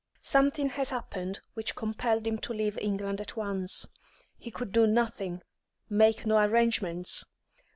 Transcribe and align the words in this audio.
Something 0.23 0.69
has 0.69 0.89
happened 0.89 1.41
which 1.53 1.75
compelled 1.75 2.25
him 2.25 2.39
to 2.39 2.53
leave 2.55 2.75
England 2.81 3.21
at 3.21 3.35
once. 3.37 3.85
He 4.35 4.49
could 4.49 4.71
do 4.71 4.87
nothing, 4.87 5.43
make 5.91 6.25
no 6.25 6.39
arrangements. 6.39 7.23